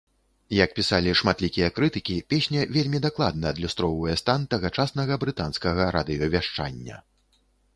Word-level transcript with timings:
Як 0.63 0.69
пісалі 0.77 1.11
шматлікія 1.19 1.67
крытыкі, 1.75 2.15
песня 2.35 2.63
вельмі 2.77 3.01
дакладна 3.05 3.51
адлюстроўвае 3.55 4.15
стан 4.23 4.49
тагачаснага 4.55 5.13
брытанскага 5.25 5.89
радыёвяшчання. 5.99 6.95